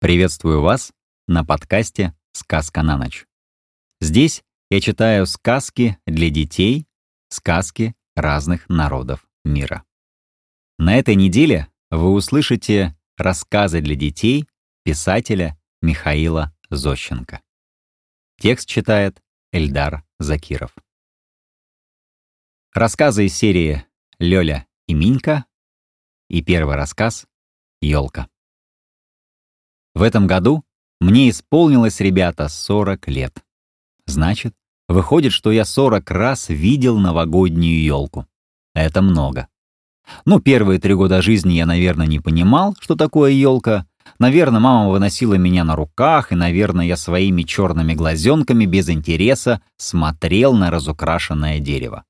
Приветствую 0.00 0.62
вас 0.62 0.92
на 1.26 1.44
подкасте 1.44 2.14
«Сказка 2.30 2.84
на 2.84 2.96
ночь». 2.96 3.26
Здесь 4.00 4.44
я 4.70 4.80
читаю 4.80 5.26
сказки 5.26 5.98
для 6.06 6.30
детей, 6.30 6.86
сказки 7.30 7.96
разных 8.14 8.68
народов 8.68 9.28
мира. 9.44 9.84
На 10.78 10.94
этой 10.94 11.16
неделе 11.16 11.66
вы 11.90 12.12
услышите 12.12 12.96
рассказы 13.16 13.80
для 13.80 13.96
детей 13.96 14.48
писателя 14.84 15.60
Михаила 15.82 16.54
Зощенко. 16.70 17.42
Текст 18.40 18.68
читает 18.68 19.20
Эльдар 19.50 20.04
Закиров. 20.20 20.72
Рассказы 22.72 23.26
из 23.26 23.34
серии 23.34 23.84
«Лёля 24.20 24.68
и 24.86 24.94
Минька» 24.94 25.44
и 26.28 26.40
первый 26.40 26.76
рассказ 26.76 27.26
«Ёлка». 27.80 28.28
В 29.98 30.02
этом 30.02 30.28
году 30.28 30.62
мне 31.00 31.28
исполнилось, 31.28 31.98
ребята, 31.98 32.46
40 32.48 33.08
лет. 33.08 33.42
Значит, 34.06 34.54
выходит, 34.86 35.32
что 35.32 35.50
я 35.50 35.64
40 35.64 36.08
раз 36.12 36.50
видел 36.50 36.98
новогоднюю 36.98 37.82
елку. 37.82 38.24
Это 38.76 39.02
много. 39.02 39.48
Ну, 40.24 40.38
первые 40.38 40.78
три 40.78 40.94
года 40.94 41.20
жизни 41.20 41.54
я, 41.54 41.66
наверное, 41.66 42.06
не 42.06 42.20
понимал, 42.20 42.76
что 42.78 42.94
такое 42.94 43.32
елка. 43.32 43.86
Наверное, 44.20 44.60
мама 44.60 44.88
выносила 44.88 45.34
меня 45.34 45.64
на 45.64 45.74
руках, 45.74 46.30
и, 46.30 46.36
наверное, 46.36 46.86
я 46.86 46.96
своими 46.96 47.42
черными 47.42 47.94
глазенками 47.94 48.66
без 48.66 48.88
интереса 48.88 49.62
смотрел 49.78 50.54
на 50.54 50.70
разукрашенное 50.70 51.58
дерево. 51.58 52.04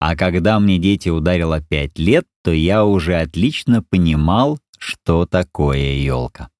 А 0.00 0.16
когда 0.16 0.60
мне 0.60 0.76
дети 0.76 1.08
ударило 1.08 1.62
пять 1.62 1.98
лет, 1.98 2.26
то 2.44 2.52
я 2.52 2.84
уже 2.84 3.14
отлично 3.14 3.82
понимал, 3.82 4.58
что 4.78 5.24
такое 5.24 5.94
елка 5.94 6.50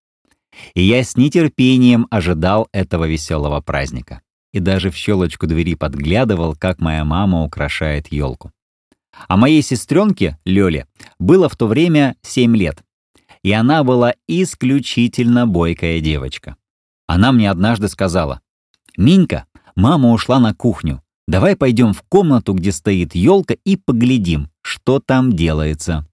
и 0.75 0.83
я 0.83 1.03
с 1.03 1.17
нетерпением 1.17 2.07
ожидал 2.11 2.69
этого 2.73 3.07
веселого 3.07 3.61
праздника. 3.61 4.23
И 4.53 4.61
даже 4.61 4.91
в 4.91 4.97
щелочку 4.97 5.47
двери 5.47 5.75
подглядывал, 5.75 6.55
как 6.55 6.81
моя 6.81 7.05
мама 7.05 7.43
украшает 7.43 8.13
елку. 8.13 8.53
А 9.29 9.37
моей 9.37 9.63
сестренке, 9.63 10.39
Лёле, 10.45 10.87
было 11.19 11.49
в 11.49 11.57
то 11.57 11.67
время 11.67 12.17
7 12.23 12.57
лет. 12.57 12.83
И 13.43 13.53
она 13.53 13.85
была 13.85 14.15
исключительно 14.27 15.47
бойкая 15.47 16.01
девочка. 16.01 16.57
Она 17.07 17.33
мне 17.33 17.51
однажды 17.51 17.89
сказала, 17.89 18.41
«Минька, 18.97 19.47
мама 19.75 20.11
ушла 20.11 20.39
на 20.41 20.55
кухню. 20.55 21.03
Давай 21.29 21.57
пойдем 21.57 21.93
в 21.93 22.03
комнату, 22.03 22.55
где 22.55 22.73
стоит 22.73 23.15
елка, 23.15 23.55
и 23.65 23.77
поглядим, 23.77 24.51
что 24.63 25.01
там 25.01 25.33
делается». 25.33 26.07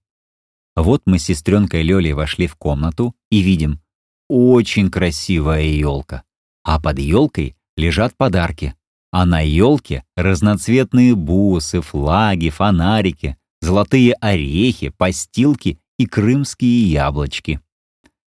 Вот 0.76 1.02
мы 1.06 1.18
с 1.18 1.24
сестренкой 1.24 1.82
Лёлей 1.82 2.12
вошли 2.12 2.46
в 2.46 2.56
комнату 2.56 3.14
и 3.30 3.42
видим, 3.42 3.80
очень 4.28 4.90
красивая 4.90 5.62
елка. 5.62 6.24
А 6.62 6.80
под 6.80 6.98
елкой 6.98 7.56
лежат 7.76 8.16
подарки. 8.16 8.74
А 9.10 9.26
на 9.26 9.40
елке 9.40 10.04
разноцветные 10.16 11.14
бусы, 11.14 11.80
флаги, 11.80 12.50
фонарики, 12.50 13.36
золотые 13.60 14.14
орехи, 14.14 14.88
постилки 14.88 15.78
и 15.98 16.06
крымские 16.06 16.90
яблочки. 16.90 17.60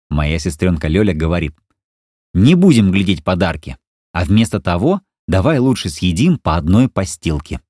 Моя 0.10 0.40
сестренка 0.40 0.88
Лёля 0.88 1.14
говорит, 1.14 1.56
не 2.34 2.56
будем 2.56 2.92
глядеть 2.92 3.24
подарки, 3.24 3.78
а 4.14 4.26
вместо 4.26 4.60
того 4.60 5.02
давай 5.28 5.60
лучше 5.60 5.90
съедим 5.90 6.38
по 6.38 6.56
одной 6.56 6.90
постилке. 6.90 7.62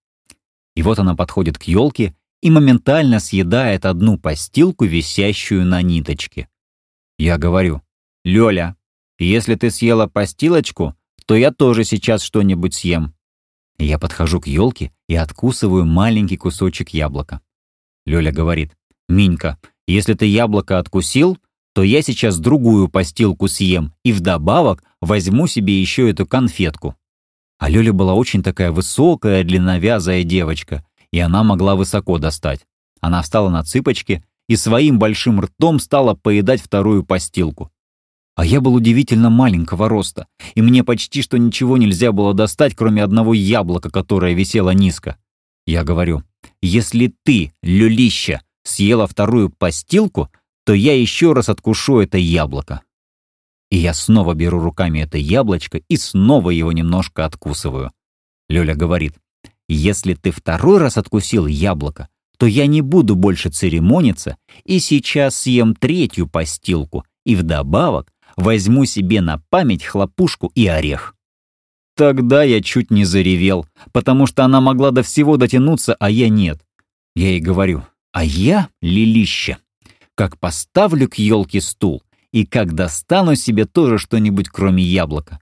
И 0.75 0.83
вот 0.83 0.99
она 0.99 1.15
подходит 1.15 1.57
к 1.57 1.63
елке 1.63 2.15
и 2.41 2.49
моментально 2.49 3.19
съедает 3.19 3.85
одну 3.85 4.17
постилку, 4.17 4.85
висящую 4.85 5.65
на 5.65 5.81
ниточке. 5.81 6.47
Я 7.19 7.37
говорю, 7.37 7.81
«Лёля, 8.23 8.75
если 9.17 9.55
ты 9.55 9.71
съела 9.71 10.07
постилочку, 10.07 10.95
то 11.25 11.35
я 11.35 11.51
тоже 11.51 11.83
сейчас 11.83 12.21
что-нибудь 12.21 12.75
съем». 12.75 13.13
Я 13.79 13.97
подхожу 13.97 14.39
к 14.39 14.47
елке 14.47 14.91
и 15.09 15.15
откусываю 15.15 15.85
маленький 15.85 16.37
кусочек 16.37 16.89
яблока. 16.89 17.41
Лёля 18.05 18.31
говорит, 18.31 18.77
«Минька, 19.09 19.57
если 19.87 20.13
ты 20.13 20.25
яблоко 20.25 20.77
откусил, 20.77 21.37
то 21.73 21.83
я 21.83 22.01
сейчас 22.01 22.39
другую 22.39 22.89
постилку 22.89 23.47
съем 23.47 23.93
и 24.03 24.11
вдобавок 24.11 24.83
возьму 24.99 25.47
себе 25.47 25.79
еще 25.79 26.09
эту 26.09 26.27
конфетку». 26.27 26.95
А 27.57 27.69
Лёля 27.69 27.93
была 27.93 28.13
очень 28.13 28.43
такая 28.43 28.71
высокая, 28.71 29.43
длинновязая 29.43 30.23
девочка, 30.23 30.85
и 31.11 31.19
она 31.19 31.43
могла 31.43 31.75
высоко 31.75 32.17
достать. 32.17 32.65
Она 32.99 33.21
встала 33.21 33.49
на 33.49 33.63
цыпочки 33.63 34.23
и 34.47 34.55
своим 34.55 34.99
большим 34.99 35.41
ртом 35.41 35.79
стала 35.79 36.13
поедать 36.13 36.61
вторую 36.61 37.03
постилку. 37.03 37.71
А 38.41 38.43
я 38.43 38.59
был 38.59 38.73
удивительно 38.73 39.29
маленького 39.29 39.87
роста, 39.87 40.25
и 40.55 40.63
мне 40.63 40.83
почти 40.83 41.21
что 41.21 41.37
ничего 41.37 41.77
нельзя 41.77 42.11
было 42.11 42.33
достать, 42.33 42.73
кроме 42.73 43.03
одного 43.03 43.35
яблока, 43.35 43.91
которое 43.91 44.33
висело 44.33 44.71
низко. 44.71 45.17
Я 45.67 45.83
говорю, 45.83 46.23
если 46.59 47.13
ты, 47.23 47.53
люлища, 47.61 48.41
съела 48.63 49.05
вторую 49.05 49.51
постилку, 49.51 50.31
то 50.65 50.73
я 50.73 50.99
еще 50.99 51.33
раз 51.33 51.49
откушу 51.49 51.99
это 51.99 52.17
яблоко. 52.17 52.81
И 53.69 53.77
я 53.77 53.93
снова 53.93 54.33
беру 54.33 54.57
руками 54.57 55.01
это 55.01 55.19
яблочко 55.19 55.77
и 55.77 55.95
снова 55.95 56.49
его 56.49 56.71
немножко 56.71 57.25
откусываю. 57.25 57.91
Лёля 58.49 58.73
говорит, 58.73 59.13
если 59.69 60.15
ты 60.15 60.31
второй 60.31 60.79
раз 60.79 60.97
откусил 60.97 61.45
яблоко, 61.45 62.09
то 62.39 62.47
я 62.47 62.65
не 62.65 62.81
буду 62.81 63.15
больше 63.15 63.51
церемониться 63.51 64.35
и 64.63 64.79
сейчас 64.79 65.35
съем 65.35 65.75
третью 65.75 66.27
постилку 66.27 67.05
и 67.23 67.35
вдобавок 67.35 68.10
возьму 68.35 68.85
себе 68.85 69.21
на 69.21 69.41
память 69.49 69.83
хлопушку 69.83 70.51
и 70.55 70.67
орех. 70.67 71.15
Тогда 71.95 72.43
я 72.43 72.61
чуть 72.61 72.89
не 72.89 73.05
заревел, 73.05 73.65
потому 73.91 74.25
что 74.25 74.43
она 74.43 74.61
могла 74.61 74.91
до 74.91 75.03
всего 75.03 75.37
дотянуться, 75.37 75.95
а 75.99 76.09
я 76.09 76.29
нет. 76.29 76.65
Я 77.15 77.29
ей 77.29 77.41
говорю, 77.41 77.83
а 78.11 78.23
я 78.23 78.69
лилище. 78.81 79.57
Как 80.15 80.37
поставлю 80.39 81.09
к 81.09 81.15
елке 81.15 81.61
стул, 81.61 82.03
и 82.31 82.45
как 82.45 82.73
достану 82.73 83.35
себе 83.35 83.65
тоже 83.65 83.97
что-нибудь 83.97 84.49
кроме 84.49 84.83
яблока. 84.83 85.39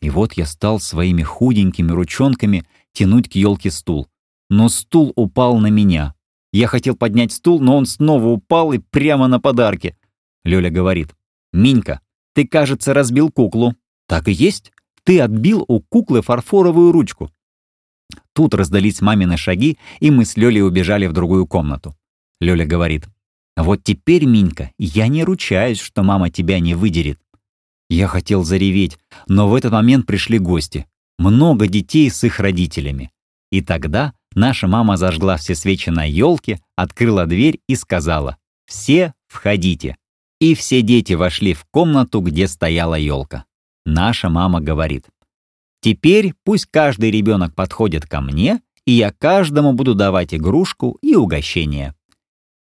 И 0.00 0.10
вот 0.10 0.34
я 0.34 0.46
стал 0.46 0.80
своими 0.80 1.22
худенькими 1.22 1.90
ручонками 1.90 2.64
тянуть 2.92 3.28
к 3.28 3.34
елке 3.34 3.70
стул. 3.70 4.08
Но 4.48 4.68
стул 4.68 5.12
упал 5.16 5.58
на 5.58 5.68
меня. 5.68 6.14
Я 6.52 6.66
хотел 6.66 6.96
поднять 6.96 7.32
стул, 7.32 7.60
но 7.60 7.76
он 7.76 7.84
снова 7.84 8.26
упал 8.28 8.72
и 8.72 8.78
прямо 8.78 9.28
на 9.28 9.38
подарки. 9.38 9.96
Лёля 10.44 10.70
говорит, 10.70 11.14
«Минька, 11.52 12.00
ты, 12.34 12.46
кажется, 12.46 12.94
разбил 12.94 13.30
куклу». 13.30 13.74
«Так 14.06 14.28
и 14.28 14.32
есть. 14.32 14.72
Ты 15.04 15.20
отбил 15.20 15.64
у 15.68 15.80
куклы 15.80 16.22
фарфоровую 16.22 16.92
ручку». 16.92 17.30
Тут 18.32 18.54
раздались 18.54 19.00
мамины 19.00 19.36
шаги, 19.36 19.78
и 20.00 20.10
мы 20.10 20.24
с 20.24 20.36
Лёлей 20.36 20.62
убежали 20.62 21.06
в 21.06 21.12
другую 21.12 21.46
комнату. 21.46 21.96
Лёля 22.40 22.64
говорит, 22.64 23.08
«Вот 23.56 23.82
теперь, 23.82 24.24
Минька, 24.24 24.72
я 24.78 25.08
не 25.08 25.24
ручаюсь, 25.24 25.80
что 25.80 26.02
мама 26.02 26.30
тебя 26.30 26.60
не 26.60 26.74
выдерет». 26.74 27.20
Я 27.90 28.06
хотел 28.06 28.44
зареветь, 28.44 28.98
но 29.26 29.48
в 29.48 29.54
этот 29.54 29.72
момент 29.72 30.06
пришли 30.06 30.38
гости. 30.38 30.86
Много 31.18 31.66
детей 31.66 32.10
с 32.10 32.22
их 32.22 32.38
родителями. 32.38 33.10
И 33.50 33.60
тогда 33.62 34.12
наша 34.34 34.68
мама 34.68 34.96
зажгла 34.96 35.36
все 35.36 35.54
свечи 35.54 35.90
на 35.90 36.04
елке, 36.04 36.60
открыла 36.76 37.26
дверь 37.26 37.60
и 37.66 37.74
сказала 37.74 38.36
«Все 38.66 39.14
входите». 39.26 39.96
И 40.40 40.54
все 40.54 40.82
дети 40.82 41.14
вошли 41.14 41.52
в 41.52 41.64
комнату, 41.64 42.20
где 42.20 42.46
стояла 42.46 42.94
елка. 42.94 43.44
Наша 43.84 44.28
мама 44.28 44.60
говорит, 44.60 45.06
«Теперь 45.80 46.34
пусть 46.44 46.66
каждый 46.66 47.10
ребенок 47.10 47.54
подходит 47.54 48.06
ко 48.06 48.20
мне, 48.20 48.60
и 48.84 48.92
я 48.92 49.12
каждому 49.12 49.72
буду 49.72 49.94
давать 49.94 50.34
игрушку 50.34 50.98
и 51.02 51.16
угощение». 51.16 51.94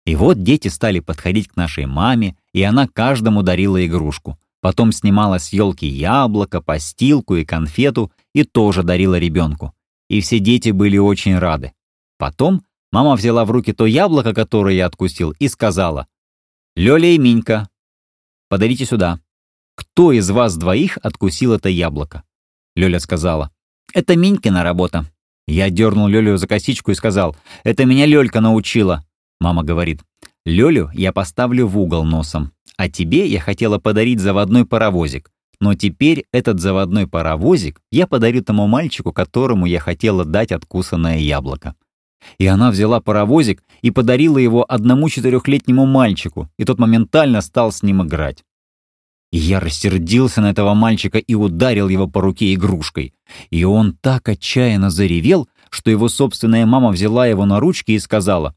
И 0.06 0.16
вот 0.16 0.44
дети 0.44 0.68
стали 0.68 1.00
подходить 1.00 1.48
к 1.48 1.56
нашей 1.56 1.88
маме, 1.88 2.38
и 2.54 2.62
она 2.62 2.88
каждому 2.88 3.42
дарила 3.42 3.84
игрушку. 3.86 4.40
Потом 4.62 4.92
снимала 4.92 5.40
с 5.40 5.52
елки 5.52 5.88
яблоко, 5.88 6.62
постилку 6.62 7.36
и 7.36 7.46
конфету 7.46 8.12
и 8.34 8.44
тоже 8.44 8.84
дарила 8.84 9.18
ребенку. 9.18 9.74
И 10.10 10.22
все 10.22 10.40
дети 10.40 10.70
были 10.70 10.98
очень 10.98 11.38
рады. 11.38 11.74
Потом 12.18 12.64
мама 12.92 13.16
взяла 13.16 13.46
в 13.46 13.52
руки 13.52 13.74
то 13.74 13.86
яблоко, 13.86 14.34
которое 14.34 14.76
я 14.76 14.86
откусил, 14.86 15.32
и 15.40 15.48
сказала, 15.48 16.08
«Лёля 16.78 17.08
и 17.08 17.18
Минька, 17.18 17.70
подарите 18.50 18.86
сюда. 18.86 19.22
Кто 19.76 20.12
из 20.12 20.30
вас 20.30 20.58
двоих 20.58 20.98
откусил 21.02 21.54
это 21.54 21.70
яблоко?» 21.70 22.24
Лёля 22.76 23.00
сказала, 23.00 23.52
«Это 23.94 24.18
Минькина 24.18 24.62
работа». 24.62 25.06
Я 25.48 25.70
дернул 25.70 26.08
Лёлю 26.08 26.38
за 26.38 26.48
косичку 26.48 26.92
и 26.92 26.96
сказал, 26.96 27.34
«Это 27.64 27.86
меня 27.86 28.06
Лёлька 28.06 28.42
научила». 28.42 29.06
Мама 29.40 29.64
говорит, 29.64 30.02
«Лёлю 30.46 30.92
я 30.94 31.14
поставлю 31.14 31.66
в 31.66 31.80
угол 31.80 32.04
носом, 32.04 32.52
а 32.76 32.90
тебе 32.90 33.26
я 33.26 33.40
хотела 33.40 33.80
подарить 33.80 34.20
заводной 34.20 34.66
паровозик. 34.66 35.32
Но 35.62 35.76
теперь 35.76 36.26
этот 36.34 36.60
заводной 36.60 37.08
паровозик 37.08 37.80
я 37.90 38.06
подарю 38.06 38.44
тому 38.44 38.68
мальчику, 38.68 39.14
которому 39.14 39.66
я 39.66 39.80
хотела 39.80 40.26
дать 40.26 40.52
откусанное 40.52 41.20
яблоко. 41.20 41.76
И 42.38 42.46
она 42.46 42.72
взяла 42.72 43.00
паровозик 43.00 43.64
и 43.82 43.92
подарила 43.92 44.38
его 44.38 44.66
одному 44.68 45.10
четырехлетнему 45.10 45.86
мальчику, 45.86 46.50
и 46.58 46.66
тот 46.66 46.80
моментально 46.80 47.42
стал 47.42 47.72
с 47.72 47.84
ним 47.84 48.04
играть. 48.04 48.44
И 49.32 49.38
я 49.38 49.60
рассердился 49.60 50.42
на 50.42 50.52
этого 50.52 50.74
мальчика 50.74 51.18
и 51.18 51.36
ударил 51.36 51.90
его 51.90 52.08
по 52.08 52.22
руке 52.22 52.54
игрушкой. 52.54 53.14
И 53.50 53.64
он 53.64 53.94
так 53.94 54.30
отчаянно 54.30 54.90
заревел, 54.90 55.50
что 55.70 55.92
его 55.92 56.08
собственная 56.08 56.66
мама 56.66 56.90
взяла 56.90 57.28
его 57.28 57.46
на 57.46 57.60
ручки 57.60 57.92
и 57.92 58.00
сказала, 58.00 58.56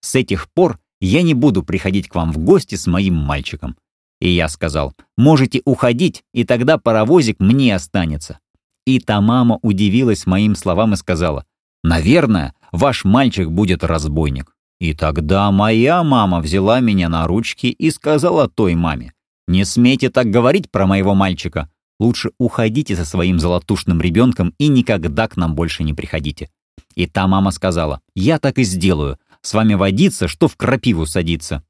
«С 0.00 0.14
этих 0.14 0.50
пор 0.52 0.80
я 1.00 1.22
не 1.22 1.34
буду 1.34 1.62
приходить 1.62 2.08
к 2.08 2.14
вам 2.14 2.32
в 2.32 2.38
гости 2.38 2.74
с 2.74 2.86
моим 2.86 3.14
мальчиком». 3.14 3.76
И 4.20 4.30
я 4.30 4.48
сказал, 4.48 4.94
«Можете 5.16 5.62
уходить, 5.64 6.24
и 6.32 6.44
тогда 6.44 6.78
паровозик 6.78 7.38
мне 7.38 7.74
останется». 7.74 8.40
И 8.86 9.00
та 9.00 9.20
мама 9.20 9.58
удивилась 9.62 10.26
моим 10.26 10.56
словам 10.56 10.94
и 10.94 10.96
сказала, 10.96 11.44
«Наверное, 11.82 12.54
ваш 12.72 13.04
мальчик 13.04 13.48
будет 13.50 13.84
разбойник». 13.84 14.56
И 14.78 14.92
тогда 14.92 15.50
моя 15.50 16.02
мама 16.02 16.40
взяла 16.40 16.80
меня 16.80 17.08
на 17.08 17.26
ручки 17.26 17.66
и 17.68 17.90
сказала 17.90 18.48
той 18.48 18.74
маме, 18.74 19.14
«Не 19.48 19.64
смейте 19.64 20.10
так 20.10 20.30
говорить 20.30 20.70
про 20.70 20.86
моего 20.86 21.14
мальчика. 21.14 21.70
Лучше 21.98 22.32
уходите 22.38 22.94
со 22.94 23.06
своим 23.06 23.38
золотушным 23.40 24.00
ребенком 24.02 24.52
и 24.58 24.68
никогда 24.68 25.28
к 25.28 25.36
нам 25.36 25.54
больше 25.54 25.82
не 25.82 25.94
приходите». 25.94 26.50
И 26.94 27.06
та 27.06 27.26
мама 27.26 27.52
сказала, 27.52 28.00
«Я 28.14 28.38
так 28.38 28.58
и 28.58 28.64
сделаю. 28.64 29.18
С 29.40 29.54
вами 29.54 29.74
водиться, 29.74 30.28
что 30.28 30.48
в 30.48 30.56
крапиву 30.56 31.06
садиться». 31.06 31.62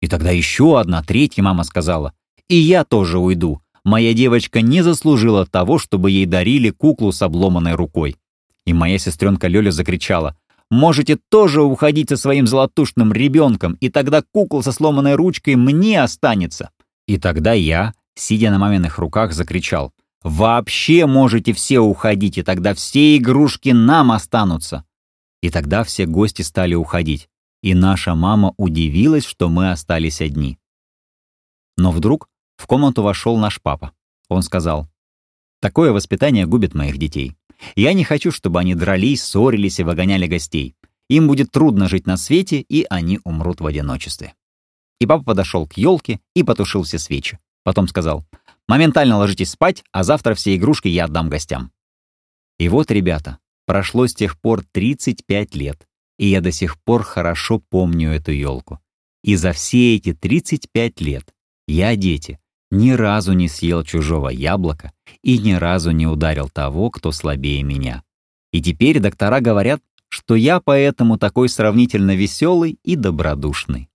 И 0.00 0.08
тогда 0.08 0.30
еще 0.30 0.80
одна, 0.80 1.02
третья 1.02 1.42
мама 1.42 1.62
сказала, 1.64 2.12
«И 2.48 2.56
я 2.56 2.84
тоже 2.84 3.18
уйду. 3.18 3.62
Моя 3.84 4.12
девочка 4.12 4.60
не 4.60 4.82
заслужила 4.82 5.46
того, 5.46 5.78
чтобы 5.78 6.10
ей 6.10 6.26
дарили 6.26 6.70
куклу 6.70 7.12
с 7.12 7.22
обломанной 7.22 7.74
рукой». 7.74 8.16
И 8.66 8.72
моя 8.72 8.98
сестренка 8.98 9.48
Лёля 9.48 9.70
закричала, 9.70 10.36
«Можете 10.70 11.16
тоже 11.28 11.62
уходить 11.62 12.08
со 12.08 12.16
своим 12.16 12.46
золотушным 12.46 13.12
ребенком, 13.12 13.74
и 13.74 13.90
тогда 13.90 14.22
кукла 14.22 14.62
со 14.62 14.72
сломанной 14.72 15.14
ручкой 15.14 15.56
мне 15.56 16.02
останется». 16.02 16.70
И 17.06 17.18
тогда 17.18 17.52
я, 17.52 17.94
сидя 18.14 18.50
на 18.50 18.58
маминых 18.58 18.98
руках, 18.98 19.32
закричал, 19.32 19.92
«Вообще 20.22 21.06
можете 21.06 21.52
все 21.52 21.80
уходить, 21.80 22.38
и 22.38 22.42
тогда 22.42 22.74
все 22.74 23.16
игрушки 23.16 23.70
нам 23.70 24.12
останутся». 24.12 24.84
И 25.42 25.50
тогда 25.50 25.82
все 25.82 26.06
гости 26.06 26.42
стали 26.42 26.74
уходить, 26.74 27.28
и 27.62 27.74
наша 27.74 28.14
мама 28.14 28.54
удивилась, 28.56 29.24
что 29.24 29.48
мы 29.48 29.72
остались 29.72 30.20
одни. 30.20 30.58
Но 31.76 31.90
вдруг 31.90 32.28
в 32.56 32.66
комнату 32.66 33.02
вошел 33.02 33.36
наш 33.36 33.60
папа. 33.60 33.92
Он 34.28 34.42
сказал, 34.42 34.88
«Такое 35.60 35.92
воспитание 35.92 36.46
губит 36.46 36.74
моих 36.74 36.96
детей. 36.96 37.36
Я 37.76 37.92
не 37.92 38.04
хочу, 38.04 38.30
чтобы 38.30 38.60
они 38.60 38.74
дрались, 38.74 39.22
ссорились 39.22 39.80
и 39.80 39.84
выгоняли 39.84 40.26
гостей. 40.26 40.74
Им 41.08 41.26
будет 41.26 41.50
трудно 41.50 41.88
жить 41.88 42.06
на 42.06 42.16
свете, 42.16 42.60
и 42.60 42.86
они 42.88 43.20
умрут 43.24 43.60
в 43.60 43.66
одиночестве». 43.66 44.34
И 45.00 45.06
папа 45.06 45.24
подошел 45.24 45.66
к 45.66 45.74
елке 45.74 46.20
и 46.34 46.42
потушил 46.42 46.84
все 46.84 46.98
свечи. 46.98 47.38
Потом 47.64 47.88
сказал, 47.88 48.24
«Моментально 48.68 49.18
ложитесь 49.18 49.50
спать, 49.50 49.84
а 49.92 50.04
завтра 50.04 50.34
все 50.34 50.56
игрушки 50.56 50.88
я 50.88 51.04
отдам 51.04 51.28
гостям». 51.28 51.72
И 52.58 52.68
вот, 52.68 52.90
ребята, 52.90 53.38
прошло 53.66 54.06
с 54.06 54.14
тех 54.14 54.40
пор 54.40 54.62
35 54.72 55.54
лет, 55.56 55.86
и 56.18 56.26
я 56.26 56.40
до 56.40 56.52
сих 56.52 56.80
пор 56.80 57.02
хорошо 57.02 57.58
помню 57.58 58.10
эту 58.12 58.32
елку. 58.32 58.80
И 59.22 59.36
за 59.36 59.52
все 59.52 59.96
эти 59.96 60.12
35 60.12 61.00
лет 61.00 61.34
я, 61.66 61.96
дети, 61.96 62.38
ни 62.72 62.92
разу 62.92 63.34
не 63.34 63.48
съел 63.48 63.84
чужого 63.84 64.30
яблока 64.30 64.92
и 65.22 65.38
ни 65.38 65.52
разу 65.52 65.90
не 65.90 66.06
ударил 66.06 66.48
того, 66.48 66.90
кто 66.90 67.12
слабее 67.12 67.62
меня. 67.62 68.02
И 68.50 68.62
теперь 68.62 68.98
доктора 68.98 69.40
говорят, 69.40 69.82
что 70.08 70.34
я 70.34 70.58
поэтому 70.58 71.18
такой 71.18 71.50
сравнительно 71.50 72.16
веселый 72.16 72.78
и 72.82 72.96
добродушный. 72.96 73.90